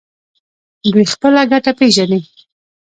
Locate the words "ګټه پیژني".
1.51-2.21